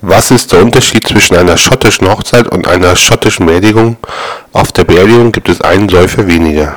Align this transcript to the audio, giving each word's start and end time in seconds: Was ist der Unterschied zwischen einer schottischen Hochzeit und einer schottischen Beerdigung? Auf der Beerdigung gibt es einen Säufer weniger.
Was 0.00 0.30
ist 0.30 0.52
der 0.52 0.62
Unterschied 0.62 1.08
zwischen 1.08 1.36
einer 1.36 1.56
schottischen 1.56 2.08
Hochzeit 2.08 2.46
und 2.46 2.68
einer 2.68 2.94
schottischen 2.94 3.46
Beerdigung? 3.46 3.96
Auf 4.52 4.70
der 4.70 4.84
Beerdigung 4.84 5.32
gibt 5.32 5.48
es 5.48 5.60
einen 5.60 5.88
Säufer 5.88 6.28
weniger. 6.28 6.76